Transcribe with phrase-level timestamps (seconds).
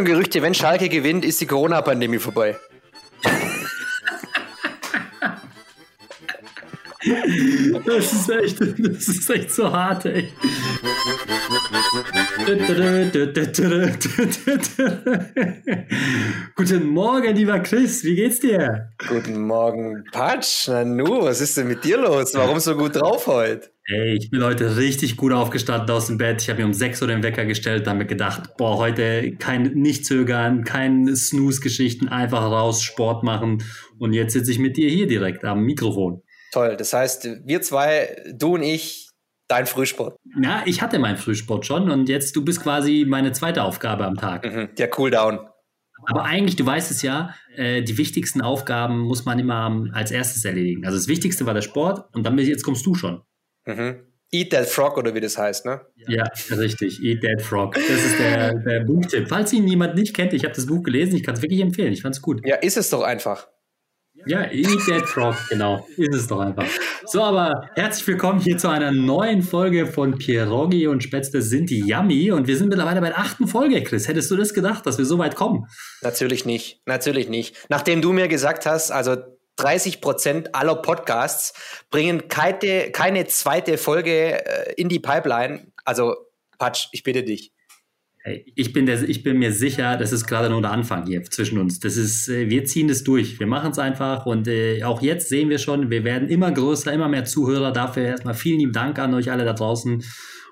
[0.00, 2.56] schon Gerüchte, wenn Schalke gewinnt, ist die Corona-Pandemie vorbei.
[7.84, 10.32] Das ist echt, das ist echt so hart, ey.
[16.56, 18.90] Guten Morgen, lieber Chris, wie geht's dir?
[19.08, 20.68] Guten Morgen, Patsch.
[20.68, 22.34] Nanu, was ist denn mit dir los?
[22.34, 23.70] Warum so gut drauf heute?
[23.92, 26.40] Ey, ich bin heute richtig gut aufgestanden aus dem Bett.
[26.42, 30.06] Ich habe mir um 6 Uhr den Wecker gestellt, damit gedacht, boah, heute kein nicht
[30.06, 33.64] zögern, kein Snooze-Geschichten, einfach raus, Sport machen.
[33.98, 36.22] Und jetzt sitze ich mit dir hier direkt am Mikrofon.
[36.52, 39.10] Toll, das heißt, wir zwei, du und ich,
[39.48, 40.16] dein Frühsport.
[40.40, 44.14] Ja, ich hatte meinen Frühsport schon und jetzt du bist quasi meine zweite Aufgabe am
[44.14, 44.44] Tag.
[44.44, 45.40] Mhm, der Cooldown.
[46.06, 50.44] Aber eigentlich, du weißt es ja, äh, die wichtigsten Aufgaben muss man immer als erstes
[50.44, 50.86] erledigen.
[50.86, 53.22] Also das Wichtigste war der Sport und dann jetzt kommst du schon.
[53.76, 54.06] Mhm.
[54.32, 55.80] Eat that frog oder wie das heißt, ne?
[55.96, 57.02] Ja, richtig.
[57.02, 57.74] Eat that frog.
[57.74, 59.28] Das ist der, der Buchtipp.
[59.28, 61.92] Falls ihn jemand nicht kennt, ich habe das Buch gelesen, ich kann es wirklich empfehlen.
[61.92, 62.46] Ich fand es gut.
[62.46, 63.48] Ja, ist es doch einfach.
[64.26, 65.86] Ja, Eat That Frog, genau.
[65.96, 66.66] Ist es doch einfach.
[67.06, 71.80] So, aber herzlich willkommen hier zu einer neuen Folge von Pierogi und Spätzle sind die
[71.80, 72.30] Yummy.
[72.30, 74.08] Und wir sind mittlerweile bei der achten Folge, Chris.
[74.08, 75.66] Hättest du das gedacht, dass wir so weit kommen?
[76.02, 76.82] Natürlich nicht.
[76.86, 77.56] Natürlich nicht.
[77.70, 79.16] Nachdem du mir gesagt hast, also
[79.56, 81.52] 30 Prozent aller Podcasts
[81.90, 85.72] bringen keine, keine zweite Folge äh, in die Pipeline.
[85.84, 86.14] Also,
[86.58, 87.52] Patsch, ich bitte dich.
[88.54, 91.58] Ich bin, der, ich bin mir sicher, das ist gerade nur der Anfang hier zwischen
[91.58, 91.80] uns.
[91.80, 93.40] Das ist, äh, wir ziehen das durch.
[93.40, 96.92] Wir machen es einfach und äh, auch jetzt sehen wir schon, wir werden immer größer,
[96.92, 97.72] immer mehr Zuhörer.
[97.72, 100.04] Dafür erstmal vielen lieben Dank an euch alle da draußen.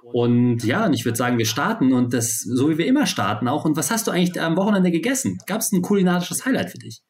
[0.02, 3.48] Und ja, und ich würde sagen, wir starten und das, so wie wir immer starten
[3.48, 3.66] auch.
[3.66, 5.36] Und was hast du eigentlich am Wochenende gegessen?
[5.46, 7.02] Gab es ein kulinarisches Highlight für dich?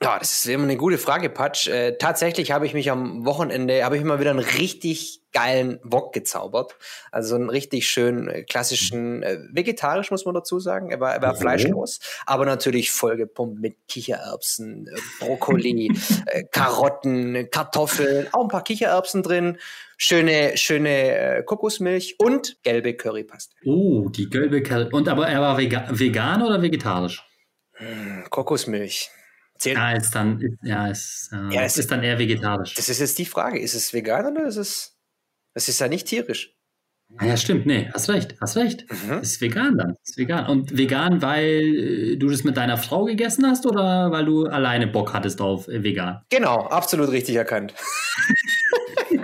[0.00, 1.66] Ja, das ist immer eine gute Frage, Patsch.
[1.66, 6.12] Äh, tatsächlich habe ich mich am Wochenende, habe ich mal wieder einen richtig geilen Wok
[6.12, 6.76] gezaubert.
[7.10, 10.92] Also einen richtig schön äh, klassischen, äh, vegetarisch muss man dazu sagen.
[10.92, 11.40] Er war, er war okay.
[11.40, 15.90] fleischlos, aber natürlich vollgepumpt mit Kichererbsen, äh, Brokkoli,
[16.26, 19.58] äh, Karotten, Kartoffeln, auch ein paar Kichererbsen drin,
[19.96, 23.52] schöne, schöne äh, Kokosmilch und gelbe Currypaste.
[23.64, 24.90] Oh, die gelbe Curry.
[24.92, 27.24] Und aber er war vega vegan oder vegetarisch?
[27.72, 29.10] Hm, Kokosmilch.
[29.58, 32.74] Zählt ja, ist dann, ja, ist, äh, ja, ist dann eher vegetarisch.
[32.74, 33.58] Das ist jetzt die Frage.
[33.58, 34.96] Ist es vegan oder ist es.
[35.54, 36.54] Das ist ja nicht tierisch.
[37.16, 37.64] Ah, ja, stimmt.
[37.64, 38.36] Nee, hast recht.
[38.40, 38.84] Hast recht.
[38.90, 39.20] Mhm.
[39.20, 39.96] Ist vegan dann.
[40.04, 40.46] Ist vegan.
[40.46, 44.86] Und vegan, weil äh, du das mit deiner Frau gegessen hast oder weil du alleine
[44.86, 46.20] Bock hattest auf äh, vegan?
[46.28, 47.74] Genau, absolut richtig erkannt.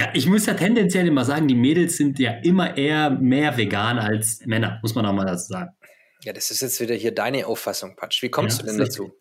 [0.00, 3.98] ja, ich muss ja tendenziell immer sagen, die Mädels sind ja immer eher mehr vegan
[3.98, 5.76] als Männer, muss man auch mal dazu sagen.
[6.24, 8.22] Ja, das ist jetzt wieder hier deine Auffassung, Patsch.
[8.22, 9.12] Wie kommst ja, du denn dazu?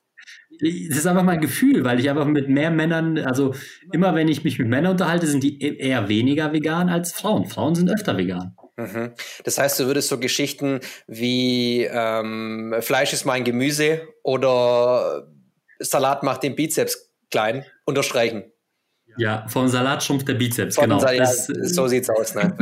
[0.59, 3.55] Das ist einfach mein Gefühl, weil ich einfach mit mehr Männern, also
[3.91, 7.47] immer wenn ich mich mit Männern unterhalte, sind die e-, eher weniger vegan als Frauen.
[7.47, 8.55] Frauen sind öfter vegan.
[8.77, 9.13] Mhm.
[9.43, 15.27] Das heißt, du würdest so Geschichten wie ähm, Fleisch ist mein Gemüse oder
[15.79, 18.43] Salat macht den Bizeps klein unterstreichen.
[19.17, 20.99] Ja, vom Salat schrumpft der Bizeps, vom genau.
[20.99, 22.35] Salat, das, so sieht's aus.
[22.35, 22.55] Ne?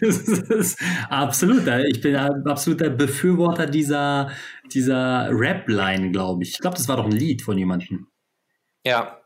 [1.08, 1.66] absolut.
[1.88, 4.30] Ich bin ein absoluter Befürworter dieser,
[4.72, 6.50] dieser Rap-Line, glaube ich.
[6.52, 8.08] Ich glaube, das war doch ein Lied von jemandem.
[8.84, 9.20] Ja.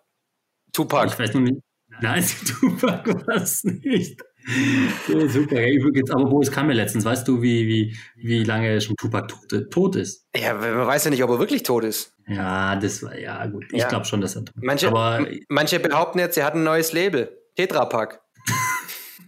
[0.72, 1.06] Tupac.
[1.06, 1.60] Ich weiß nur nicht.
[2.00, 4.20] Nein, Tupac war es nicht.
[5.06, 5.60] So, super.
[5.60, 8.96] Ja, übrigens, aber wo es kam mir letztens, weißt du, wie, wie, wie lange schon
[8.96, 10.26] Tupac tot, tot ist?
[10.36, 12.14] Ja, man weiß ja nicht, ob er wirklich tot ist.
[12.26, 13.64] Ja, das war, ja, gut.
[13.72, 13.88] Ich ja.
[13.88, 14.64] glaube schon, dass er tot ist.
[14.64, 17.36] Manche, aber, manche behaupten jetzt, er hat ein neues Label.
[17.56, 18.20] Tetrapack.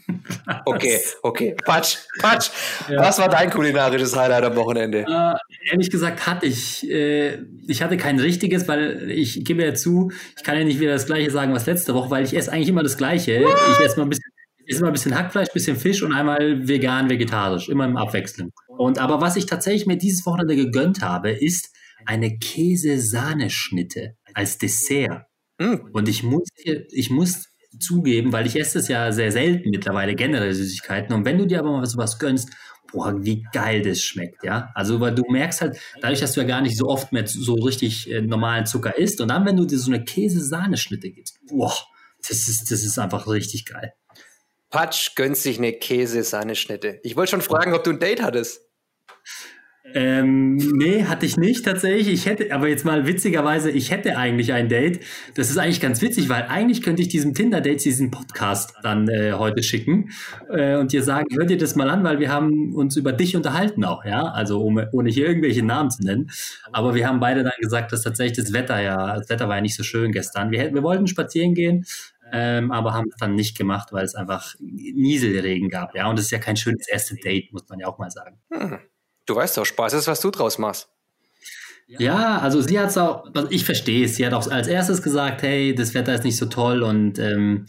[0.67, 1.57] okay, okay.
[1.65, 2.51] Patsch, Patsch.
[2.89, 3.01] Ja.
[3.01, 5.01] Was war dein kulinarisches Highlight am Wochenende?
[5.01, 10.11] Äh, ehrlich gesagt hatte ich, äh, ich hatte kein richtiges, weil ich gebe ja zu,
[10.37, 12.69] ich kann ja nicht wieder das gleiche sagen was letzte Woche, weil ich esse eigentlich
[12.69, 13.43] immer das gleiche.
[13.43, 13.57] What?
[13.73, 14.31] Ich esse mal ein bisschen
[14.67, 18.51] ist immer ein bisschen Hackfleisch, ein bisschen Fisch und einmal vegan, vegetarisch, immer im Abwechseln.
[18.69, 21.75] Und aber was ich tatsächlich mir dieses Wochenende gegönnt habe, ist
[22.07, 25.27] eine Käse-Sahneschnitte als Dessert.
[25.59, 25.77] Mm.
[25.93, 27.49] Und ich muss, ich muss
[27.79, 31.15] zugeben, weil ich esse es ja sehr selten mittlerweile, generell Süßigkeiten.
[31.15, 32.50] Und wenn du dir aber mal sowas gönnst,
[32.93, 34.71] boah, wie geil das schmeckt, ja.
[34.75, 37.55] Also, weil du merkst halt, dadurch, dass du ja gar nicht so oft mehr so
[37.55, 41.75] richtig äh, normalen Zucker isst und dann, wenn du dir so eine Käse-Sahneschnitte gibst, boah,
[42.27, 43.93] das ist, das ist einfach richtig geil.
[44.75, 46.99] Patsch gönnt sich eine Käse-Sahneschnitte.
[47.05, 48.61] Ich wollte schon fragen, ob du ein Date hattest.
[49.94, 52.09] Ähm, nee, hatte ich nicht tatsächlich.
[52.09, 54.99] Ich hätte, aber jetzt mal witzigerweise, ich hätte eigentlich ein Date.
[55.37, 59.35] Das ist eigentlich ganz witzig, weil eigentlich könnte ich diesem Tinder-Date diesen Podcast dann äh,
[59.35, 60.11] heute schicken
[60.50, 63.37] äh, und dir sagen, hört dir das mal an, weil wir haben uns über dich
[63.37, 64.25] unterhalten auch, ja.
[64.25, 66.32] Also um, ohne hier irgendwelche Namen zu nennen.
[66.73, 69.62] Aber wir haben beide dann gesagt, dass tatsächlich das Wetter ja, das Wetter war ja
[69.62, 70.50] nicht so schön gestern.
[70.50, 71.85] Wir, wir wollten spazieren gehen,
[72.32, 75.94] ähm, aber haben es dann nicht gemacht, weil es einfach Nieselregen gab.
[75.94, 78.41] Ja, und es ist ja kein schönes erstes Date, muss man ja auch mal sagen.
[78.53, 78.79] Hm.
[79.26, 80.88] Du weißt doch, Spaß ist, was du draus machst.
[81.87, 85.03] Ja, also sie hat es auch, also ich verstehe es, sie hat auch als erstes
[85.03, 87.67] gesagt, hey, das Wetter ist nicht so toll und ähm,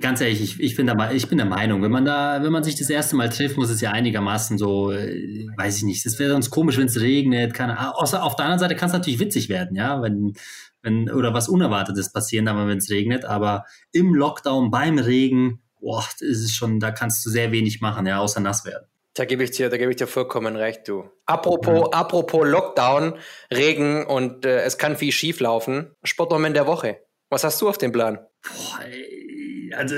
[0.00, 2.62] ganz ehrlich, ich, ich, bin der, ich bin der Meinung, wenn man da, wenn man
[2.62, 6.18] sich das erste Mal trifft, muss es ja einigermaßen so, äh, weiß ich nicht, es
[6.18, 9.20] wäre sonst komisch, wenn es regnet, kann, außer auf der anderen Seite kann es natürlich
[9.20, 10.34] witzig werden, ja, wenn,
[10.82, 16.04] wenn, oder was Unerwartetes passieren, aber wenn es regnet, aber im Lockdown, beim Regen, boah,
[16.12, 18.86] das ist schon, da kannst du sehr wenig machen, ja, außer nass werden.
[19.14, 21.04] Da gebe ich dir, da gebe ich dir vollkommen recht, du.
[21.26, 21.92] Apropos, mhm.
[21.92, 23.14] apropos Lockdown,
[23.52, 25.94] Regen und äh, es kann viel schief laufen.
[26.02, 27.02] Sportmoment der Woche.
[27.28, 28.18] Was hast du auf dem Plan?
[28.42, 28.98] Boah, also,
[29.76, 29.96] also,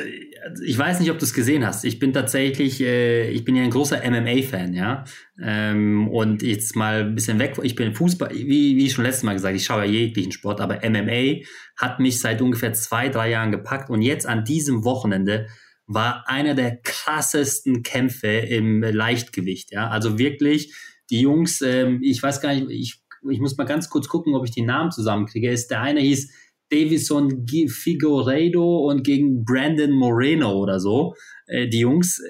[0.65, 1.85] ich weiß nicht, ob du es gesehen hast.
[1.85, 5.05] Ich bin tatsächlich, äh, ich bin ja ein großer MMA-Fan, ja.
[5.41, 7.59] Ähm, und jetzt mal ein bisschen weg.
[7.63, 10.81] Ich bin Fußball, wie, wie schon letztes Mal gesagt, ich schaue ja jeglichen Sport, aber
[10.89, 11.45] MMA
[11.77, 13.91] hat mich seit ungefähr zwei, drei Jahren gepackt.
[13.91, 15.47] Und jetzt an diesem Wochenende
[15.87, 19.73] war einer der krassesten Kämpfe im Leichtgewicht.
[19.73, 20.75] Ja, also wirklich
[21.11, 21.61] die Jungs.
[21.61, 24.63] Ähm, ich weiß gar nicht, ich, ich muss mal ganz kurz gucken, ob ich die
[24.63, 25.51] Namen zusammenkriege.
[25.51, 26.31] Ist der eine hieß
[26.71, 31.15] Davison Figueiredo und gegen Brandon Moreno oder so.
[31.47, 32.21] Äh, die Jungs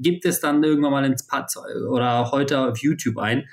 [0.00, 1.52] gibt es dann irgendwann mal ins Pad
[1.90, 3.44] oder heute auf YouTube ein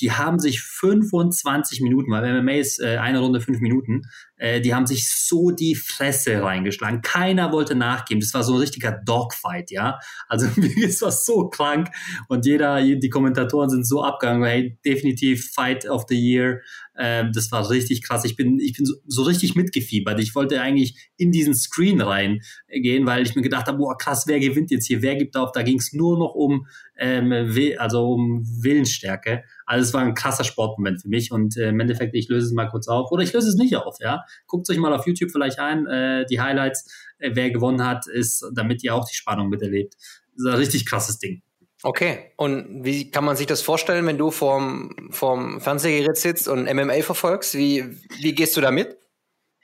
[0.00, 4.02] die haben sich 25 Minuten, weil MMA ist äh, eine Runde fünf Minuten,
[4.36, 7.02] äh, die haben sich so die Fresse reingeschlagen.
[7.02, 8.20] Keiner wollte nachgeben.
[8.20, 9.98] Das war so ein richtiger Dogfight, ja.
[10.28, 10.46] Also
[10.84, 11.88] es war so krank
[12.28, 16.60] und jeder, die Kommentatoren sind so abgegangen, hey, definitiv Fight of the Year.
[16.96, 18.24] Ähm, das war richtig krass.
[18.24, 20.20] Ich bin, ich bin so, so richtig mitgefiebert.
[20.20, 24.38] Ich wollte eigentlich in diesen Screen reingehen, weil ich mir gedacht habe, boah, krass, wer
[24.38, 25.02] gewinnt jetzt hier?
[25.02, 25.52] Wer gibt auf?
[25.52, 26.66] Da ging es nur noch um,
[26.96, 27.32] ähm,
[27.78, 29.42] also um Willensstärke.
[29.66, 32.52] Also es war ein krasser Sportmoment für mich und äh, im Endeffekt, ich löse es
[32.52, 34.23] mal kurz auf oder ich löse es nicht auf, ja.
[34.46, 38.44] Guckt euch mal auf YouTube vielleicht ein, äh, die Highlights, äh, wer gewonnen hat, ist,
[38.54, 39.94] damit ihr auch die Spannung miterlebt.
[39.94, 41.42] Das ist ein richtig krasses Ding.
[41.82, 46.64] Okay, und wie kann man sich das vorstellen, wenn du vorm, vorm Fernsehgerät sitzt und
[46.64, 47.54] MMA verfolgst?
[47.58, 47.84] Wie,
[48.20, 48.96] wie gehst du da mit?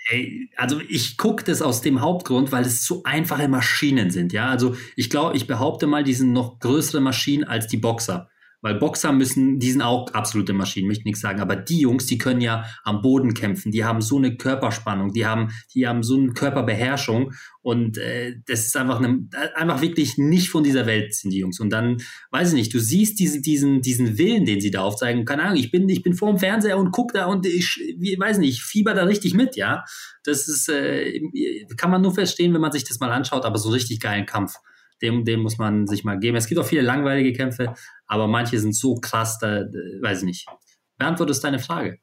[0.06, 4.32] Hey, also ich gucke das aus dem Hauptgrund, weil es so einfache Maschinen sind.
[4.32, 8.29] Ja, also ich glaube, ich behaupte mal, die sind noch größere Maschinen als die Boxer.
[8.62, 11.40] Weil Boxer müssen, die sind auch absolute Maschinen, möchte nichts sagen.
[11.40, 13.72] Aber die Jungs, die können ja am Boden kämpfen.
[13.72, 17.32] Die haben so eine Körperspannung, die haben, die haben so eine Körperbeherrschung.
[17.62, 21.58] Und äh, das ist einfach eine, einfach wirklich nicht von dieser Welt sind die Jungs.
[21.60, 21.98] Und dann,
[22.30, 25.24] weiß ich nicht, du siehst diese, diesen, diesen Willen, den sie da aufzeigen.
[25.24, 28.18] Keine Ahnung, ich bin, ich bin vor dem Fernseher und guck da und ich, ich
[28.18, 29.84] weiß nicht, ich fieber da richtig mit, ja.
[30.24, 31.20] Das ist, äh,
[31.76, 34.56] kann man nur verstehen, wenn man sich das mal anschaut, aber so richtig geilen Kampf
[35.02, 36.36] dem, dem muss man sich mal geben.
[36.36, 37.74] Es gibt auch viele langweilige Kämpfe,
[38.06, 39.64] aber manche sind so krass, da
[40.00, 40.46] weiß ich nicht.
[40.98, 41.98] Beantwortest deine Frage.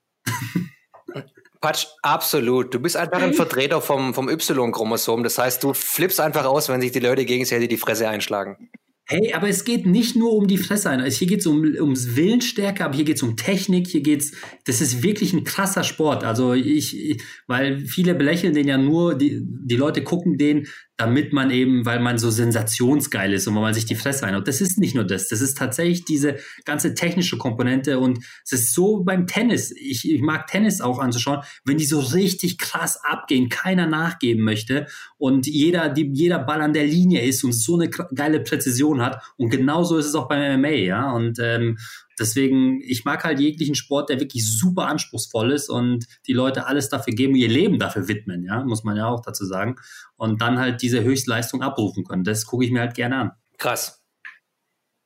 [1.61, 2.73] Patsch, absolut.
[2.73, 5.23] Du bist einfach ein Vertreter vom, vom Y-Chromosom.
[5.23, 8.69] Das heißt, du flippst einfach aus, wenn sich die Leute gegenseitig die Fresse einschlagen.
[9.09, 11.00] Hey, aber es geht nicht nur um die Fresse ein.
[11.00, 14.33] Also hier geht es um, ums Willensstärke, aber hier geht es um Technik, hier geht's,
[14.65, 16.25] das ist wirklich ein krasser Sport.
[16.25, 20.68] Also ich, weil viele belächeln den ja nur, die, die Leute gucken den,
[20.98, 24.48] damit man eben, weil man so sensationsgeil ist und weil man sich die Fresse einhaut.
[24.48, 28.74] Das ist nicht nur das, das ist tatsächlich diese ganze technische Komponente und es ist
[28.74, 29.71] so beim Tennis.
[29.71, 34.88] Ich, ich mag Tennis auch anzuschauen, wenn die so richtig krass abgehen, keiner nachgeben möchte
[35.18, 39.24] und jeder, die, jeder Ball an der Linie ist und so eine geile Präzision hat.
[39.38, 41.12] Und genauso ist es auch beim MMA, ja.
[41.12, 41.77] Und ähm,
[42.20, 46.89] Deswegen, ich mag halt jeglichen Sport, der wirklich super anspruchsvoll ist und die Leute alles
[46.89, 49.75] dafür geben, ihr Leben dafür widmen, ja, muss man ja auch dazu sagen.
[50.16, 52.24] Und dann halt diese Höchstleistung abrufen können.
[52.24, 53.32] Das gucke ich mir halt gerne an.
[53.58, 54.04] Krass.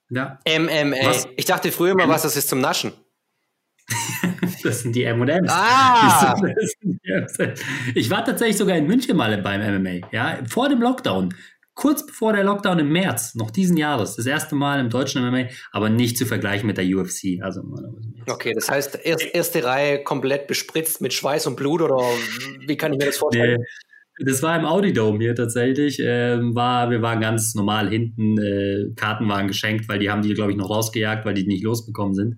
[0.09, 0.39] Ja.
[0.47, 1.05] MMA.
[1.05, 1.27] Was?
[1.35, 2.93] Ich dachte früher mal, was das ist zum Naschen.
[4.63, 5.51] das sind die M&M's.
[5.51, 6.35] Ah!
[7.95, 11.33] Ich war tatsächlich sogar in München mal beim MMA, ja, vor dem Lockdown
[11.73, 15.45] kurz bevor der Lockdown im März noch diesen Jahres, das erste Mal im deutschen MMA,
[15.71, 17.41] aber nicht zu vergleichen mit der UFC.
[17.41, 17.61] Also
[18.29, 21.97] okay, das heißt erst, erste Reihe komplett bespritzt mit Schweiß und Blut oder
[22.67, 23.59] wie kann ich mir das vorstellen?
[23.59, 23.65] Nee.
[24.23, 25.99] Das war im Audi Dome hier tatsächlich.
[25.99, 28.37] Ähm, war, wir waren ganz normal hinten.
[28.37, 31.63] Äh, Karten waren geschenkt, weil die haben die, glaube ich, noch rausgejagt, weil die nicht
[31.63, 32.35] losbekommen sind.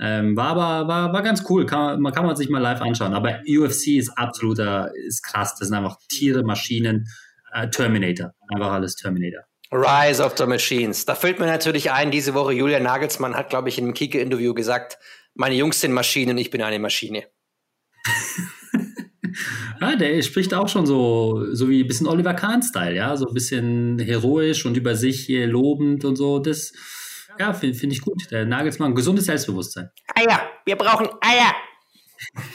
[0.00, 1.66] Ähm, war aber war, war ganz cool.
[1.66, 3.12] Kann, man kann man sich mal live anschauen.
[3.12, 5.56] Aber UFC ist absoluter, ist krass.
[5.58, 7.06] Das sind einfach Tiere, Maschinen
[7.56, 8.32] äh, Terminator.
[8.52, 9.42] Einfach alles Terminator.
[9.72, 11.04] Rise of the Machines.
[11.04, 14.54] Da fällt mir natürlich ein, diese Woche Julian Nagelsmann hat, glaube ich, in einem Kike-Interview
[14.54, 14.98] gesagt,
[15.34, 17.24] meine Jungs sind Maschinen, ich bin eine Maschine.
[19.80, 23.34] ja, der spricht auch schon so, so wie ein bisschen Oliver Kahn-Style, ja, so ein
[23.34, 26.38] bisschen heroisch und über sich lobend und so.
[26.38, 26.72] Das,
[27.38, 28.30] ja, finde find ich gut.
[28.30, 29.90] Der Nagelsmann, gesundes Selbstbewusstsein.
[30.14, 31.54] Eier, wir brauchen Eier.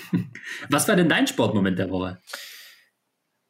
[0.70, 2.20] Was war denn dein Sportmoment der Woche?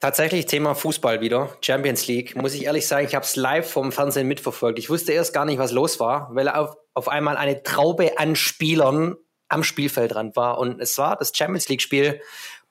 [0.01, 2.36] Tatsächlich Thema Fußball wieder, Champions League.
[2.36, 4.79] Muss ich ehrlich sagen, ich habe es live vom Fernsehen mitverfolgt.
[4.79, 8.36] Ich wusste erst gar nicht, was los war, weil auf auf einmal eine Traube an
[8.36, 9.15] Spielern
[9.48, 10.58] am Spielfeldrand war.
[10.58, 12.22] Und es war das Champions League-Spiel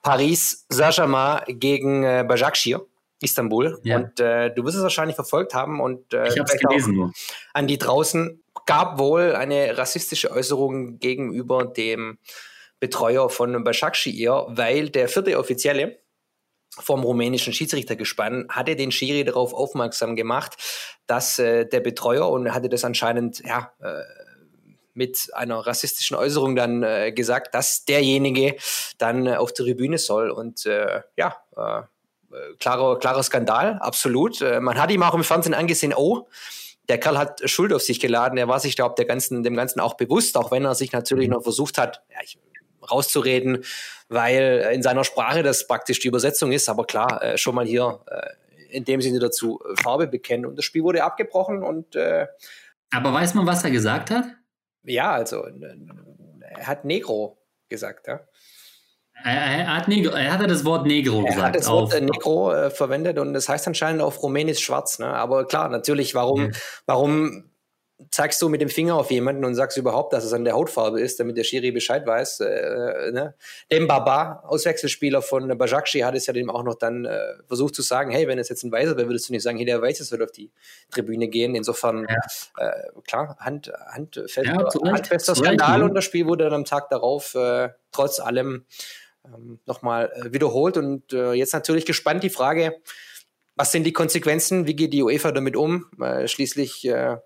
[0.01, 2.81] Paris Saint-Germain gegen äh, Başakşehir.
[3.23, 3.79] Istanbul.
[3.83, 3.97] Ja.
[3.97, 7.13] Und äh, du wirst es wahrscheinlich verfolgt haben und äh, ich habe es gelesen.
[7.53, 12.17] An die draußen gab wohl eine rassistische Äußerung gegenüber dem
[12.79, 16.00] Betreuer von Başakşehir, weil der vierte Offizielle
[16.79, 20.55] vom rumänischen Schiedsrichtergespann hatte den Schiri darauf aufmerksam gemacht,
[21.05, 24.01] dass äh, der Betreuer und hatte das anscheinend ja äh,
[24.93, 28.55] mit einer rassistischen Äußerung dann äh, gesagt, dass derjenige
[28.97, 31.83] dann äh, auf die Tribüne soll und äh, ja äh,
[32.59, 34.41] klarer, klarer Skandal, absolut.
[34.41, 36.29] Äh, man hat ihm auch im Fernsehen angesehen, oh,
[36.89, 38.37] der Kerl hat Schuld auf sich geladen.
[38.37, 41.27] Er war sich, glaube dem Ganzen, dem Ganzen auch bewusst, auch wenn er sich natürlich
[41.27, 41.35] mhm.
[41.35, 42.37] noch versucht hat, ja, ich,
[42.89, 43.63] rauszureden,
[44.09, 46.69] weil in seiner Sprache das praktisch die Übersetzung ist.
[46.69, 50.45] Aber klar, äh, schon mal hier äh, in dem Sinne dazu Farbe bekennen.
[50.45, 52.27] Und das Spiel wurde abgebrochen und äh,
[52.91, 54.25] Aber weiß man, was er gesagt hat?
[54.83, 57.37] Ja, also er hat Negro
[57.69, 58.21] gesagt, ja.
[59.23, 61.37] Er, hat Negro, er hatte das Wort Negro gesagt.
[61.37, 64.97] Er hat das Wort äh, Negro äh, verwendet und das heißt anscheinend auf Rumänisch schwarz.
[64.97, 65.07] Ne?
[65.07, 66.51] Aber klar, natürlich, warum, ja.
[66.87, 67.50] warum
[68.09, 70.99] zeigst du mit dem Finger auf jemanden und sagst überhaupt, dass es an der Hautfarbe
[70.99, 72.39] ist, damit der Schiri Bescheid weiß.
[72.39, 73.35] Äh, äh ne?
[73.71, 77.81] Dem Baba, Auswechselspieler von Bajakci, hat es ja dem auch noch dann äh, versucht zu
[77.81, 80.03] sagen, hey, wenn es jetzt ein Weißer wäre, würdest du nicht sagen, hey, der Weiße
[80.03, 80.51] soll auf die
[80.91, 81.55] Tribüne gehen.
[81.55, 82.65] Insofern, ja.
[82.65, 87.35] äh, klar, Hand, handfester, ja, handfester Skandal und das Spiel wurde dann am Tag darauf
[87.35, 88.65] äh, trotz allem
[89.25, 90.77] ähm, nochmal äh, wiederholt.
[90.77, 92.77] Und äh, jetzt natürlich gespannt die Frage,
[93.55, 94.65] was sind die Konsequenzen?
[94.65, 95.85] Wie geht die UEFA damit um?
[95.99, 97.17] Äh, schließlich äh,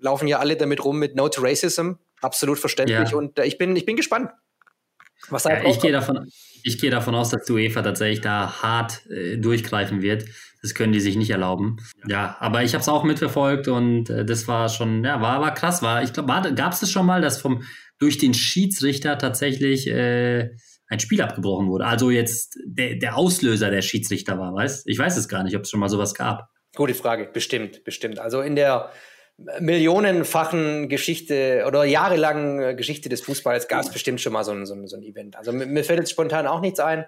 [0.00, 1.92] laufen ja alle damit rum mit No to Racism.
[2.20, 3.10] Absolut verständlich.
[3.10, 3.16] Ja.
[3.16, 4.30] Und äh, ich, bin, ich bin gespannt.
[5.30, 6.30] Was ja, ich gehe davon,
[6.62, 10.24] ich gehe davon aus, dass die UEFA tatsächlich da hart äh, durchgreifen wird.
[10.62, 11.76] Das können die sich nicht erlauben.
[12.06, 15.54] Ja, aber ich habe es auch mitverfolgt und äh, das war schon, ja, war, war
[15.54, 15.82] krass.
[15.82, 17.62] War, ich glaube, gab es das schon mal, dass vom
[17.98, 20.50] durch den Schiedsrichter tatsächlich äh,
[20.88, 21.86] ein Spiel abgebrochen wurde.
[21.86, 25.62] Also jetzt der, der Auslöser der Schiedsrichter war, weißt Ich weiß es gar nicht, ob
[25.62, 26.48] es schon mal sowas gab.
[26.74, 28.18] Gute Frage, bestimmt, bestimmt.
[28.18, 28.90] Also in der
[29.60, 34.74] millionenfachen Geschichte oder jahrelangen Geschichte des Fußballs gab es bestimmt schon mal so ein, so,
[34.74, 35.36] ein, so ein, Event.
[35.36, 37.06] Also mir fällt jetzt spontan auch nichts ein,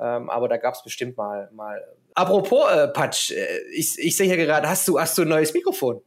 [0.00, 1.50] ähm, aber da gab es bestimmt mal.
[1.52, 1.82] mal.
[2.14, 5.52] Apropos, äh, Patsch, äh, ich, ich sehe hier gerade, hast du, hast du ein neues
[5.52, 6.00] Mikrofon?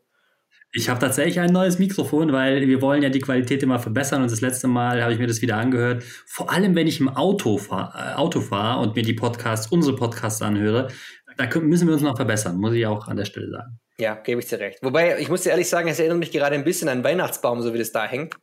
[0.71, 4.31] Ich habe tatsächlich ein neues Mikrofon, weil wir wollen ja die Qualität immer verbessern und
[4.31, 6.03] das letzte Mal habe ich mir das wieder angehört.
[6.27, 9.95] Vor allem, wenn ich im Auto fahre äh, Auto fahr und mir die Podcasts, unsere
[9.95, 10.89] Podcasts anhöre,
[11.37, 13.79] da müssen wir uns noch verbessern, muss ich auch an der Stelle sagen.
[13.99, 14.79] Ja, gebe ich dir recht.
[14.81, 17.73] Wobei, ich muss dir ehrlich sagen, es erinnert mich gerade ein bisschen an Weihnachtsbaum, so
[17.73, 18.35] wie das da hängt.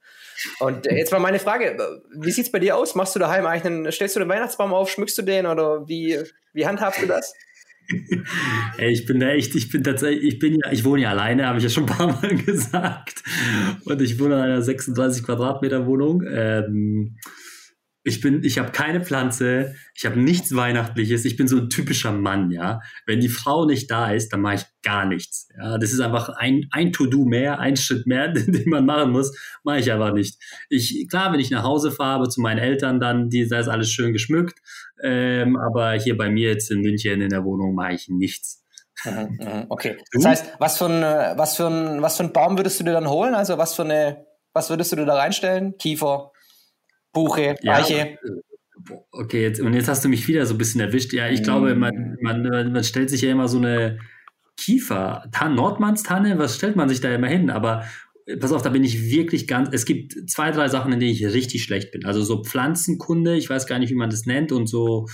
[0.60, 1.78] Und äh, jetzt mal meine Frage,
[2.14, 2.94] wie sieht's bei dir aus?
[2.94, 6.18] Machst du daheim eigentlich einen, stellst du den Weihnachtsbaum auf, schmückst du den oder wie,
[6.52, 7.32] wie handhabst du das?
[8.78, 11.46] Ey, ich bin da echt, ich bin tatsächlich, ich bin ja, ich wohne ja alleine,
[11.46, 13.22] habe ich ja schon ein paar Mal gesagt.
[13.84, 16.22] Und ich wohne in einer 36 Quadratmeter Wohnung.
[16.28, 17.16] Ähm,
[18.06, 22.12] ich bin, ich habe keine Pflanze, ich habe nichts Weihnachtliches, ich bin so ein typischer
[22.12, 22.80] Mann, ja.
[23.04, 25.48] Wenn die Frau nicht da ist, dann mache ich gar nichts.
[25.58, 29.36] Ja, das ist einfach ein, ein To-Do mehr, ein Schritt mehr, den man machen muss,
[29.64, 30.40] mache ich aber nicht.
[30.68, 33.90] Ich, klar, wenn ich nach Hause fahre zu meinen Eltern, dann, die, da ist alles
[33.90, 34.60] schön geschmückt.
[35.02, 38.62] Ähm, aber hier bei mir jetzt in München in der Wohnung mache ich nichts.
[39.04, 39.96] Mhm, mhm, okay.
[40.12, 41.02] Das heißt, was für, ein,
[41.36, 43.34] was, für ein, was für ein Baum würdest du dir dann holen?
[43.34, 45.76] Also was für eine, was würdest du dir da reinstellen?
[45.76, 46.30] Kiefer,
[47.16, 48.18] Buche, Eiche.
[48.20, 51.14] Ja, okay, jetzt, und jetzt hast du mich wieder so ein bisschen erwischt.
[51.14, 53.98] Ja, ich glaube, man, man, man stellt sich ja immer so eine
[54.58, 57.48] Kiefer, Tan Nordmannstanne, was stellt man sich da immer hin?
[57.48, 57.84] Aber
[58.38, 61.24] pass auf, da bin ich wirklich ganz, es gibt zwei, drei Sachen, in denen ich
[61.24, 62.04] richtig schlecht bin.
[62.04, 65.06] Also so Pflanzenkunde, ich weiß gar nicht, wie man das nennt und so,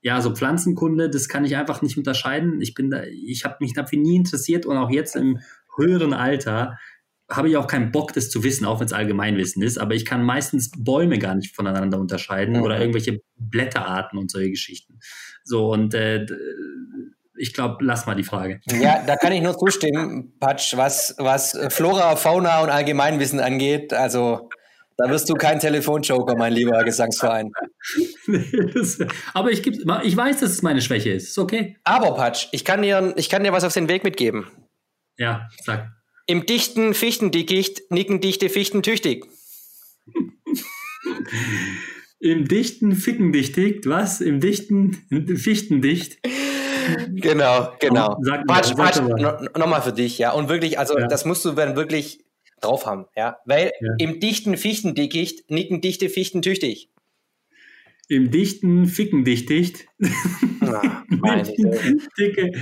[0.00, 2.60] ja, so Pflanzenkunde, das kann ich einfach nicht unterscheiden.
[2.60, 5.40] Ich bin da, ich habe mich dafür nie interessiert und auch jetzt im
[5.76, 6.78] höheren Alter
[7.30, 10.06] habe ich auch keinen Bock, das zu wissen, auch wenn es Allgemeinwissen ist, aber ich
[10.06, 12.62] kann meistens Bäume gar nicht voneinander unterscheiden mhm.
[12.62, 14.98] oder irgendwelche Blätterarten und solche Geschichten.
[15.44, 16.26] So, und äh,
[17.36, 18.60] ich glaube, lass mal die Frage.
[18.80, 23.92] Ja, da kann ich nur zustimmen, Patsch, was, was Flora, Fauna und Allgemeinwissen angeht.
[23.92, 24.48] Also,
[24.96, 27.52] da wirst du kein Telefonjoker, mein lieber Gesangsverein.
[29.34, 31.28] aber ich, ich weiß, dass es meine Schwäche ist.
[31.28, 31.76] Ist okay.
[31.84, 34.48] Aber, Patsch, ich kann, dir, ich kann dir was auf den Weg mitgeben.
[35.16, 35.97] Ja, sag.
[36.28, 39.26] Im dichten Fichtendickicht nicken dichte Fichten tüchtig.
[42.20, 44.20] Im dichten Fickendichtigt, was?
[44.20, 45.06] Im dichten
[45.36, 46.18] Fichtendicht.
[47.08, 48.18] Genau, genau.
[48.20, 50.32] Sag mal, Patsch, Patsch, no, nochmal für dich, ja.
[50.32, 51.06] Und wirklich, also ja.
[51.06, 52.24] das musst du dann wirklich
[52.60, 53.38] drauf haben, ja.
[53.46, 53.94] Weil ja.
[53.96, 56.90] im dichten Fichtendickicht nicken dichte Fichten tüchtig.
[58.08, 59.86] Im dichten Ficken dich dicht.
[60.60, 61.04] Ah,
[62.18, 62.52] Dicke.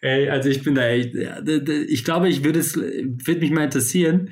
[0.00, 4.30] Ey, also ich bin da echt, ich glaube, ich würde es, würde mich mal interessieren,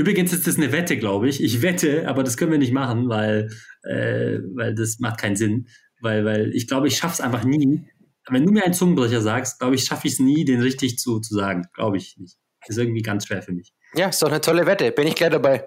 [0.00, 1.42] Übrigens ist das eine Wette, glaube ich.
[1.42, 3.50] Ich wette, aber das können wir nicht machen, weil,
[3.82, 5.68] äh, weil das macht keinen Sinn.
[6.00, 7.86] Weil, weil ich glaube, ich schaffe es einfach nie.
[8.28, 11.20] Wenn du mir einen Zungenbrecher sagst, glaube ich, schaffe ich es nie, den richtig zu,
[11.20, 11.66] zu sagen.
[11.74, 12.38] Glaube ich nicht.
[12.66, 13.74] ist irgendwie ganz schwer für mich.
[13.94, 14.92] Ja, ist doch eine tolle Wette.
[14.92, 15.64] Bin ich gleich dabei.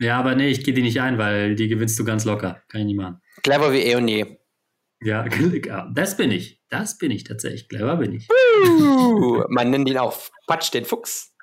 [0.00, 2.62] Ja, aber nee, ich gehe die nicht ein, weil die gewinnst du ganz locker.
[2.68, 3.20] Kann ich nicht machen.
[3.42, 4.38] Clever wie eh und je.
[5.02, 5.24] Ja,
[5.94, 6.62] das bin ich.
[6.70, 7.68] Das bin ich tatsächlich.
[7.68, 8.28] Clever bin ich.
[8.30, 10.16] Uh, man nennt ihn auch
[10.46, 11.34] Patsch, den Fuchs.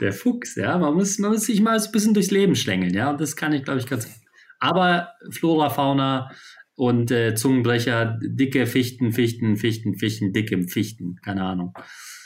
[0.00, 0.76] Der Fuchs, ja.
[0.76, 3.10] Man muss, man muss sich mal so ein bisschen durchs Leben schlängeln, ja.
[3.10, 4.08] Und das kann ich, glaube ich, ganz.
[4.60, 6.30] Aber Flora, Fauna
[6.76, 11.16] und äh, Zungenbrecher, dicke Fichten, Fichten, Fichten, Fichten, dicke Fichten.
[11.22, 11.74] Keine Ahnung.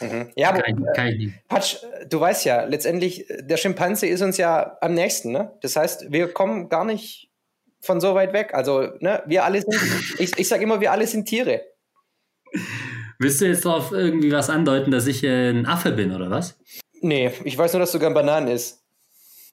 [0.01, 0.31] Mhm.
[0.37, 1.49] Ja, aber kann ich, kann nicht.
[1.49, 1.77] Patsch,
[2.09, 5.53] du weißt ja, letztendlich, der Schimpanse ist uns ja am nächsten, ne?
[5.63, 7.31] Das heißt, wir kommen gar nicht
[7.81, 8.53] von so weit weg.
[8.53, 9.75] Also, ne, wir alle sind,
[10.19, 11.63] ich, ich sage immer, wir alle sind Tiere.
[13.19, 16.59] Willst du jetzt darauf irgendwie was andeuten, dass ich äh, ein Affe bin, oder was?
[17.01, 18.86] Nee, ich weiß nur, dass du gern Bananen isst.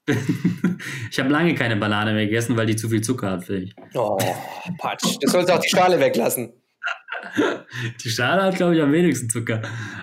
[1.11, 3.75] ich habe lange keine Banane mehr gegessen, weil die zu viel Zucker hat, finde ich.
[3.93, 4.17] Oh,
[4.77, 5.17] Patsch.
[5.21, 6.53] Das sollst du auch die Schale weglassen.
[8.03, 9.61] Die Schale hat, glaube ich, am wenigsten Zucker.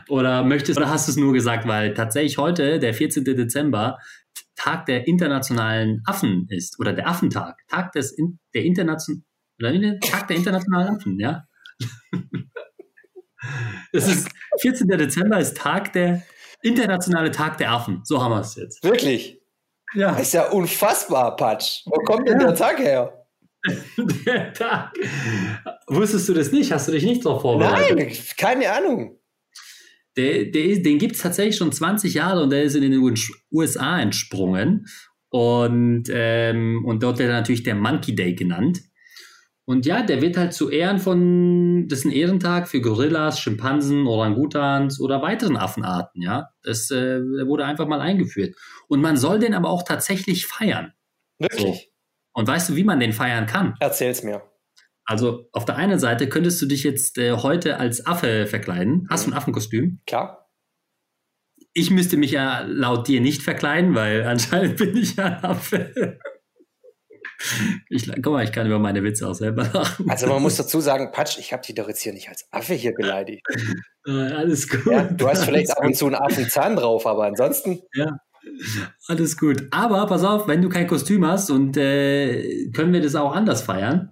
[0.08, 3.24] Oder möchtest oder hast du es nur gesagt, weil tatsächlich heute, der 14.
[3.24, 3.98] Dezember,
[4.56, 6.78] Tag der internationalen Affen ist.
[6.80, 7.56] Oder der Affentag.
[7.68, 8.16] Tag des
[8.54, 11.44] der internationalen Tag der internationalen Affen, ja.
[13.92, 14.28] Es ist
[14.60, 14.86] 14.
[14.88, 16.22] Dezember ist Tag der
[16.62, 18.02] internationale Tag der Affen.
[18.04, 18.84] So haben wir es jetzt.
[18.84, 19.39] Wirklich?
[19.94, 20.12] Ja.
[20.12, 21.82] Das ist ja unfassbar, Patsch.
[21.86, 22.48] Wo kommt denn ja.
[22.48, 23.26] der Tag her?
[24.26, 24.92] der Tag.
[25.88, 26.72] Wusstest du das nicht?
[26.72, 27.98] Hast du dich nicht darauf vorbereitet?
[27.98, 29.18] Nein, keine Ahnung.
[30.16, 33.14] Der, der ist, den gibt es tatsächlich schon 20 Jahre und der ist in den
[33.52, 34.86] USA entsprungen.
[35.28, 38.80] Und, ähm, und dort wird er natürlich der Monkey Day genannt.
[39.70, 44.08] Und ja, der wird halt zu Ehren von, das ist ein Ehrentag für Gorillas, Schimpansen,
[44.08, 46.48] Orangutans oder weiteren Affenarten, ja.
[46.64, 48.56] Das äh, wurde einfach mal eingeführt.
[48.88, 50.92] Und man soll den aber auch tatsächlich feiern.
[51.38, 51.62] Wirklich?
[51.62, 52.40] So.
[52.40, 53.76] Und weißt du, wie man den feiern kann?
[53.78, 54.42] Erzähl's mir.
[55.04, 59.06] Also auf der einen Seite könntest du dich jetzt äh, heute als Affe verkleiden.
[59.08, 60.00] Hast du ein Affenkostüm?
[60.04, 60.50] Klar.
[61.74, 66.18] Ich müsste mich ja laut dir nicht verkleiden, weil anscheinend bin ich ja ein Affe.
[67.88, 70.08] Ich, guck mal, ich kann über meine Witze auch selber lachen.
[70.10, 72.74] Also man muss dazu sagen, Patsch, ich habe dich doch jetzt hier nicht als Affe
[72.74, 73.42] hier beleidigt.
[74.06, 74.86] Äh, alles gut.
[74.86, 77.80] Ja, du hast vielleicht ab und zu einen Affenzahn drauf, aber ansonsten.
[77.94, 78.18] Ja,
[79.08, 79.68] alles gut.
[79.70, 83.62] Aber pass auf, wenn du kein Kostüm hast und äh, können wir das auch anders
[83.62, 84.10] feiern,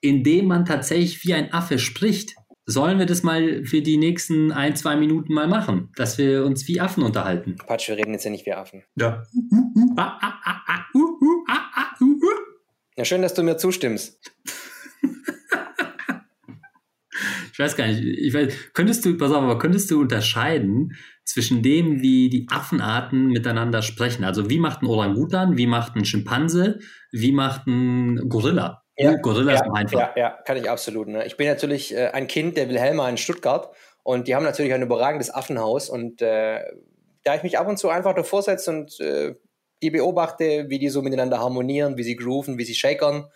[0.00, 2.34] indem man tatsächlich wie ein Affe spricht.
[2.68, 6.66] Sollen wir das mal für die nächsten ein, zwei Minuten mal machen, dass wir uns
[6.66, 7.54] wie Affen unterhalten?
[7.64, 8.82] Patsch, wir reden jetzt ja nicht wie Affen.
[8.96, 9.22] Ja.
[12.96, 14.18] Ja, schön, dass du mir zustimmst.
[17.52, 21.62] ich weiß gar nicht, ich weiß, könntest du, pass auf, aber könntest du unterscheiden zwischen
[21.62, 24.24] dem, wie die Affenarten miteinander sprechen?
[24.24, 26.78] Also wie macht ein Orangutan, wie macht ein Schimpanse,
[27.12, 28.82] wie macht ein Gorilla?
[28.96, 29.98] Ja, Gorilla ja, ist einfach.
[29.98, 31.08] Ja, ja, kann ich absolut.
[31.08, 31.26] Ne?
[31.26, 34.80] Ich bin natürlich äh, ein Kind der Wilhelma in Stuttgart und die haben natürlich ein
[34.80, 36.64] überragendes Affenhaus und äh,
[37.24, 39.34] da ich mich ab und zu einfach davor setze und äh,
[39.86, 43.26] die beobachte, wie die so miteinander harmonieren, wie sie grooven, wie sie shakern,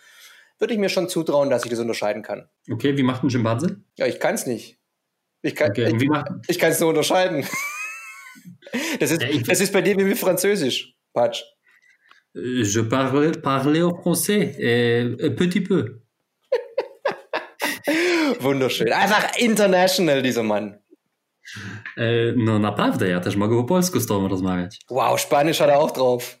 [0.59, 2.49] würde ich mir schon zutrauen, dass ich das unterscheiden kann.
[2.69, 3.77] Okay, wie macht ein Schimpanse?
[3.97, 4.77] Ja, ich kann es nicht.
[5.41, 5.95] Ich kann okay,
[6.47, 7.45] ich, es nur unterscheiden.
[8.99, 11.41] das, ist, das ist bei dir wie mit Französisch, Patsch.
[12.33, 14.55] Je parle, parle au français,
[15.21, 16.01] un petit peu.
[18.39, 18.91] Wunderschön.
[18.91, 20.81] Einfach international, dieser Mann.
[21.97, 24.79] E, no naprawdę, ja też mogę po polsku z tobą rozmawiać.
[24.89, 26.40] Wow, Spanisch hat er auch drauf.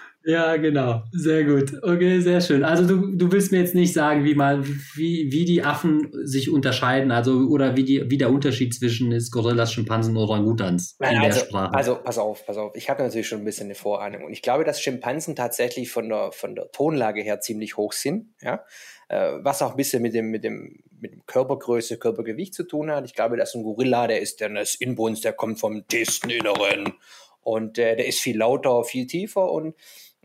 [0.23, 1.01] Ja, genau.
[1.11, 1.73] Sehr gut.
[1.81, 2.63] Okay, sehr schön.
[2.63, 4.63] Also du, du willst mir jetzt nicht sagen, wie mal,
[4.95, 9.31] wie, wie die Affen sich unterscheiden, also oder wie, die, wie der Unterschied zwischen ist
[9.31, 11.73] Gorillas, Schimpansen oder Orangutans in also, der Sprache.
[11.73, 12.75] Also pass auf, pass auf.
[12.75, 14.25] Ich habe natürlich schon ein bisschen eine Vorahnung.
[14.25, 18.27] Und ich glaube, dass Schimpansen tatsächlich von der, von der Tonlage her ziemlich hoch sind.
[18.41, 18.63] Ja?
[19.09, 22.91] Äh, was auch ein bisschen mit dem, mit, dem, mit dem Körpergröße, Körpergewicht zu tun
[22.91, 23.05] hat.
[23.05, 26.93] Ich glaube, dass ein Gorilla, der ist, der ist Inbrunst, der kommt vom tiefsten Inneren.
[27.41, 29.73] Und äh, der ist viel lauter, viel tiefer und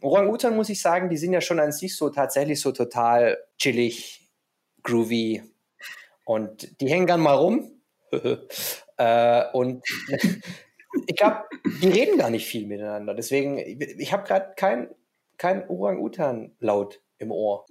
[0.02, 4.30] Orang-Utan muss ich sagen, die sind ja schon an sich so tatsächlich so total chillig,
[4.82, 5.42] groovy
[6.24, 7.70] und die hängen gern mal rum.
[8.98, 9.82] äh, und
[11.06, 11.44] ich glaube,
[11.82, 13.14] die reden gar nicht viel miteinander.
[13.14, 14.88] Deswegen, ich habe gerade kein,
[15.38, 17.66] kein Orang-Utan-Laut im Ohr.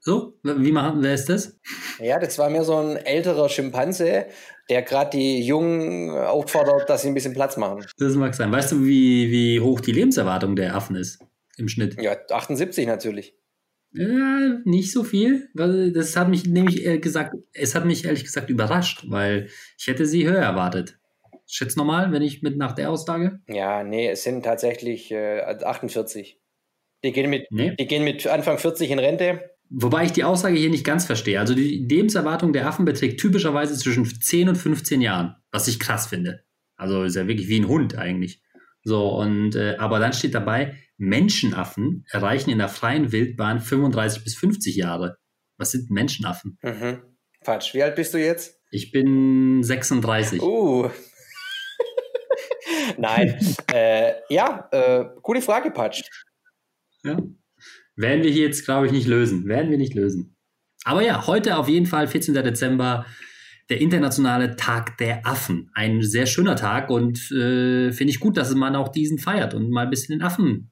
[0.00, 1.58] So, wie machen, wer ist das?
[1.98, 4.26] Ja, das war mir so ein älterer Schimpanse,
[4.70, 7.84] der gerade die Jungen auffordert, dass sie ein bisschen Platz machen.
[7.98, 8.50] Das mag sein.
[8.50, 11.20] Weißt du, wie, wie hoch die Lebenserwartung der Affen ist
[11.58, 12.00] im Schnitt?
[12.00, 13.34] Ja, 78 natürlich.
[13.92, 15.48] Ja, nicht so viel.
[15.54, 19.48] Das hat mich nämlich äh, gesagt, es hat mich ehrlich gesagt überrascht, weil
[19.78, 20.98] ich hätte sie höher erwartet.
[21.46, 23.40] Schätz normal, wenn ich mit nach der Aussage?
[23.48, 26.40] Ja, nee, es sind tatsächlich äh, 48.
[27.04, 27.76] Die gehen, mit, Nee.
[27.78, 29.50] die gehen mit Anfang 40 in Rente.
[29.76, 31.40] Wobei ich die Aussage hier nicht ganz verstehe.
[31.40, 36.06] Also die Lebenserwartung der Affen beträgt typischerweise zwischen 10 und 15 Jahren, was ich krass
[36.06, 36.44] finde.
[36.76, 38.40] Also ist ja wirklich wie ein Hund eigentlich.
[38.84, 44.36] So, und äh, aber dann steht dabei, Menschenaffen erreichen in der freien Wildbahn 35 bis
[44.36, 45.16] 50 Jahre.
[45.56, 46.58] Was sind Menschenaffen?
[46.62, 47.02] Mhm.
[47.42, 47.74] Quatsch.
[47.74, 48.60] Wie alt bist du jetzt?
[48.70, 50.40] Ich bin 36.
[50.40, 50.88] Uh.
[52.98, 53.38] Nein.
[53.72, 56.02] äh, ja, äh, gute Frage, Patsch.
[57.02, 57.16] Ja.
[57.96, 59.46] Werden wir hier jetzt, glaube ich, nicht lösen.
[59.46, 60.36] Werden wir nicht lösen.
[60.84, 62.34] Aber ja, heute auf jeden Fall, 14.
[62.34, 63.06] Dezember,
[63.70, 65.70] der internationale Tag der Affen.
[65.74, 69.70] Ein sehr schöner Tag und äh, finde ich gut, dass man auch diesen feiert und
[69.70, 70.70] mal ein bisschen den Affen,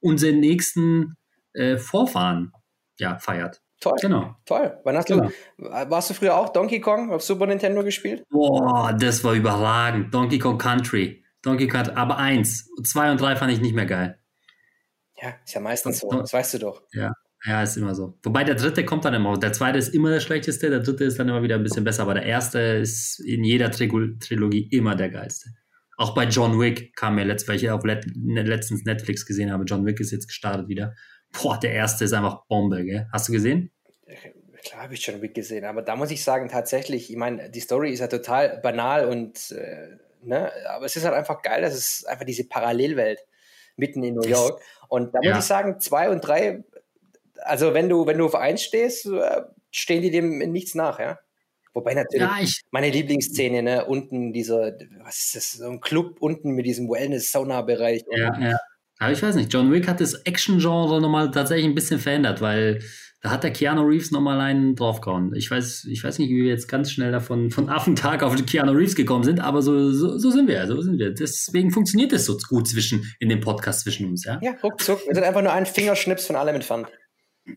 [0.00, 1.14] unseren nächsten
[1.54, 2.52] äh, Vorfahren,
[2.98, 3.62] ja, feiert.
[3.80, 3.94] Toll.
[4.00, 4.34] Genau.
[4.44, 4.78] Toll.
[4.84, 5.30] Wann hast Genau.
[5.58, 8.24] du, warst du früher auch Donkey Kong auf Super Nintendo gespielt?
[8.30, 10.12] Boah, das war überragend.
[10.12, 11.22] Donkey Kong Country.
[11.42, 12.70] Donkey Kong, aber eins.
[12.82, 14.18] Zwei und drei fand ich nicht mehr geil.
[15.24, 16.10] Ja, ist ja meistens so.
[16.10, 16.82] Das weißt du doch.
[16.92, 18.18] Ja, ist immer so.
[18.22, 19.38] Wobei der dritte kommt dann immer.
[19.38, 22.02] Der zweite ist immer der schlechteste, der dritte ist dann immer wieder ein bisschen besser,
[22.02, 25.50] aber der erste ist in jeder Trilogie immer der geilste.
[25.96, 29.52] Auch bei John Wick kam mir letzt, weil ich auf let, ne, letztens Netflix gesehen
[29.52, 29.64] habe.
[29.64, 30.94] John Wick ist jetzt gestartet wieder.
[31.32, 33.08] Boah, der erste ist einfach Bombe, gell?
[33.12, 33.70] Hast du gesehen?
[34.64, 37.60] Klar habe ich schon Wick gesehen, aber da muss ich sagen, tatsächlich, ich meine, die
[37.60, 41.74] Story ist ja total banal und äh, ne, aber es ist halt einfach geil, dass
[41.74, 43.20] es einfach diese Parallelwelt
[43.76, 44.60] mitten in New York.
[44.88, 45.34] Und da Ja.
[45.34, 46.64] muss ich sagen, zwei und drei,
[47.42, 51.18] also wenn du, wenn du auf eins stehst, äh, stehen die dem nichts nach, ja.
[51.72, 52.38] Wobei natürlich Ja,
[52.70, 58.04] meine Lieblingsszene, ne, unten dieser, was ist das, so ein Club unten mit diesem Wellness-Sauna-Bereich.
[58.10, 58.56] Ja, ja.
[59.00, 62.80] Aber ich weiß nicht, John Wick hat das Action-Genre nochmal tatsächlich ein bisschen verändert, weil
[63.24, 65.34] da hat der Keanu Reeves nochmal einen draufgehauen.
[65.34, 68.72] Ich weiß, ich weiß nicht, wie wir jetzt ganz schnell davon von Affentag auf Keanu
[68.72, 71.10] Reeves gekommen sind, aber so, so, so sind wir, so sind wir.
[71.10, 74.38] Deswegen funktioniert es so gut zwischen, in dem Podcast zwischen uns, ja?
[74.42, 75.06] Ja, ruckzuck.
[75.06, 76.88] Wir sind einfach nur ein Fingerschnips von allem entfernt.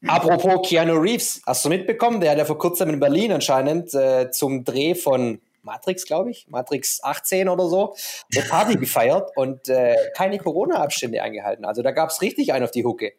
[0.07, 2.21] Apropos Keanu Reeves, hast du mitbekommen?
[2.21, 6.47] Der hat ja vor kurzem in Berlin anscheinend äh, zum Dreh von Matrix, glaube ich,
[6.47, 7.93] Matrix 18 oder so,
[8.33, 11.65] eine Party gefeiert und äh, keine Corona-Abstände eingehalten.
[11.65, 13.11] Also da gab es richtig einen auf die Hucke.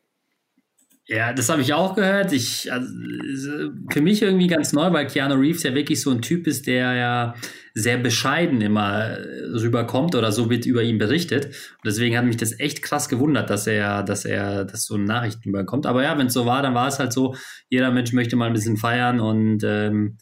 [1.11, 2.33] Ja, das habe ich auch gehört.
[2.33, 6.21] Ich, also, äh, für mich irgendwie ganz neu, weil Keanu Reeves ja wirklich so ein
[6.21, 7.35] Typ ist, der ja
[7.73, 11.47] sehr bescheiden immer äh, rüberkommt oder so wird über ihn berichtet.
[11.47, 15.49] Und deswegen hat mich das echt krass gewundert, dass er, dass er das so Nachrichten
[15.49, 15.87] überkommt.
[15.87, 17.35] Aber ja, wenn es so war, dann war es halt so,
[17.71, 20.19] jeder Mensch möchte mal ein bisschen feiern und ähm,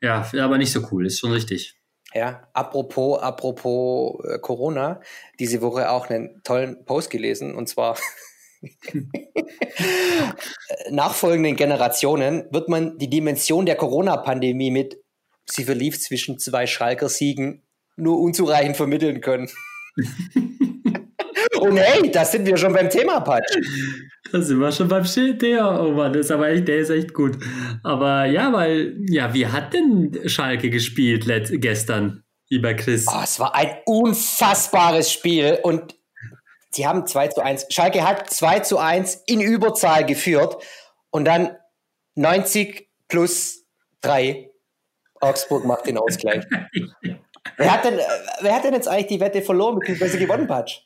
[0.00, 1.74] ja, aber nicht so cool, ist schon richtig.
[2.12, 5.00] Ja, apropos, apropos äh, Corona,
[5.40, 7.96] diese Woche auch einen tollen Post gelesen und zwar
[10.90, 14.98] nachfolgenden Generationen wird man die Dimension der Corona-Pandemie mit
[15.46, 17.62] sie verlief zwischen zwei Schalker Siegen
[17.96, 19.48] nur unzureichend vermitteln können.
[21.60, 23.56] und hey, da sind wir schon beim Thema, Patsch.
[24.32, 25.80] Da sind wir schon beim Schild, der.
[25.80, 27.38] Oh Mann, das ist aber echt, der ist echt gut.
[27.84, 31.26] Aber ja, weil, ja, wie hat denn Schalke gespielt
[31.60, 33.06] gestern, lieber Chris?
[33.08, 35.94] Oh, es war ein unfassbares Spiel und
[36.76, 37.66] die haben 2 zu 1.
[37.70, 40.62] Schalke hat 2 zu 1 in Überzahl geführt
[41.10, 41.56] und dann
[42.14, 43.64] 90 plus
[44.00, 44.50] 3.
[45.20, 46.44] Augsburg macht den Ausgleich.
[47.56, 48.02] wer, hat denn, äh,
[48.40, 50.18] wer hat denn jetzt eigentlich die Wette verloren bzw.
[50.18, 50.83] gewonnen, Patsch?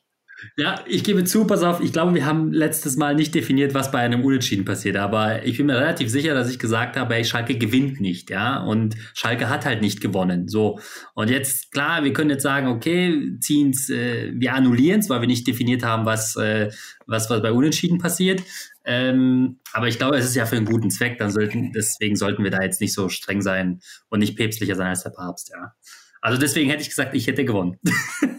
[0.56, 3.90] Ja, ich gebe zu, pass auf, ich glaube, wir haben letztes Mal nicht definiert, was
[3.90, 7.24] bei einem Unentschieden passiert, aber ich bin mir relativ sicher, dass ich gesagt habe, ey,
[7.24, 10.78] Schalke gewinnt nicht, ja, und Schalke hat halt nicht gewonnen, so.
[11.14, 15.46] Und jetzt, klar, wir können jetzt sagen, okay, ziehen's, äh, wir annulieren's, weil wir nicht
[15.46, 16.70] definiert haben, was, äh,
[17.06, 18.42] was, was bei Unentschieden passiert.
[18.84, 22.44] Ähm, aber ich glaube, es ist ja für einen guten Zweck, dann sollten, deswegen sollten
[22.44, 25.72] wir da jetzt nicht so streng sein und nicht päpstlicher sein als der Papst, ja.
[26.20, 27.76] Also deswegen hätte ich gesagt, ich hätte gewonnen.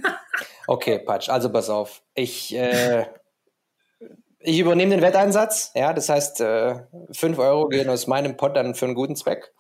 [0.70, 2.04] Okay, Patsch, also pass auf.
[2.14, 3.08] Ich, äh,
[4.38, 5.72] ich übernehme den Wetteinsatz.
[5.74, 6.76] Ja, das heißt, äh,
[7.12, 9.52] 5 Euro gehen aus meinem Pot dann für einen guten Zweck.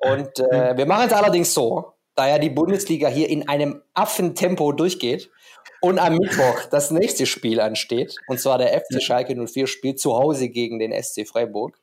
[0.00, 4.72] Und äh, wir machen es allerdings so, da ja die Bundesliga hier in einem Affentempo
[4.72, 5.30] durchgeht
[5.82, 10.14] und am Mittwoch das nächste Spiel ansteht, und zwar der FC Schalke 04 spielt zu
[10.16, 11.78] Hause gegen den SC Freiburg,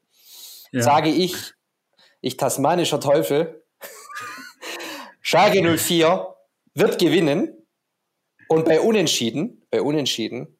[0.71, 0.81] Ja.
[0.81, 1.35] sage ich,
[2.21, 3.63] ich tasmanischer Teufel,
[5.21, 6.33] Schalke 04
[6.73, 7.62] wird gewinnen
[8.53, 10.57] und bei Unentschieden, bei Unentschieden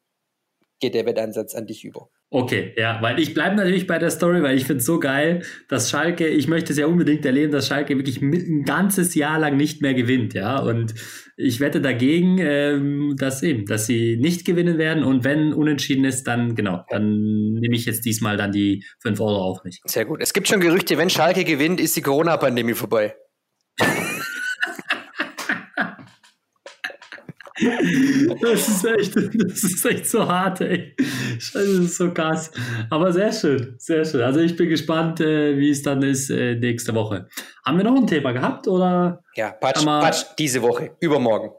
[0.79, 2.09] geht der Wetteinsatz an dich über.
[2.29, 5.43] Okay, ja, weil ich bleibe natürlich bei der Story, weil ich finde es so geil,
[5.69, 9.55] dass Schalke, ich möchte es ja unbedingt erleben, dass Schalke wirklich ein ganzes Jahr lang
[9.55, 10.57] nicht mehr gewinnt, ja.
[10.57, 10.95] Und
[11.37, 15.03] ich wette dagegen, ähm, dass eben, dass sie nicht gewinnen werden.
[15.03, 19.43] Und wenn unentschieden ist, dann genau, dann nehme ich jetzt diesmal dann die 5 Euro
[19.43, 19.79] auf mich.
[19.85, 20.19] Sehr gut.
[20.19, 23.15] Es gibt schon Gerüchte, wenn Schalke gewinnt, ist die Corona-Pandemie vorbei.
[28.41, 30.95] Das ist echt, das ist echt so hart, ey.
[31.39, 32.51] Scheiße, das ist so krass.
[32.89, 34.21] Aber sehr schön, sehr schön.
[34.21, 37.27] Also ich bin gespannt, äh, wie es dann ist äh, nächste Woche.
[37.65, 39.23] Haben wir noch ein Thema gehabt oder?
[39.35, 41.51] Ja, Patsch, Patsch diese Woche, übermorgen.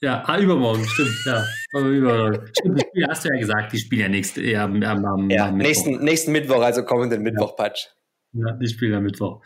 [0.00, 1.44] Ja, ah, übermorgen, stimmt, ja.
[1.72, 2.48] Übermorgen.
[2.58, 5.56] Stimmt, die hast du ja gesagt, die spielen ja nächste, ja, am, am, ja, am
[5.56, 7.54] nächsten, nächsten Mittwoch, also kommenden Mittwoch.
[7.56, 7.86] Patsch.
[8.32, 9.42] Ja, die spielen am Mittwoch.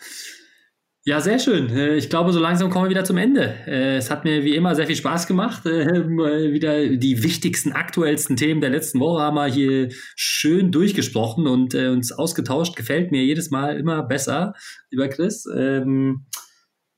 [1.09, 1.71] Ja, sehr schön.
[1.71, 3.55] Äh, ich glaube, so langsam kommen wir wieder zum Ende.
[3.69, 5.65] Äh, es hat mir wie immer sehr viel Spaß gemacht.
[5.65, 6.09] Äh,
[6.53, 12.11] wieder die wichtigsten, aktuellsten Themen der letzten Woche haben wir hier schön durchgesprochen und uns
[12.11, 12.75] ausgetauscht.
[12.75, 14.55] Gefällt mir jedes Mal immer besser,
[14.91, 15.47] lieber Chris.
[15.47, 16.27] Ähm,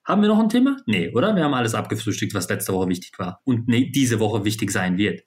[0.05, 0.79] haben wir noch ein Thema?
[0.87, 1.37] Nee, oder?
[1.37, 4.97] Wir haben alles abgefrühstückt, was letzte Woche wichtig war und nee, diese Woche wichtig sein
[4.97, 5.21] wird.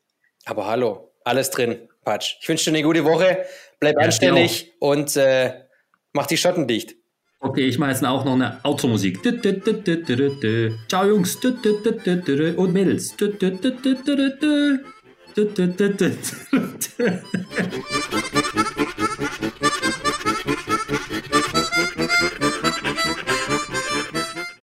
[0.45, 2.37] Aber hallo, alles drin, Patsch.
[2.41, 3.45] Ich wünsche dir eine gute Woche.
[3.79, 5.53] Bleib ja, anständig und äh,
[6.13, 6.95] mach die Schotten dicht.
[7.43, 9.19] Okay, ich mache jetzt auch noch eine Outro-Musik.
[10.87, 13.15] Ciao Jungs und Mädels.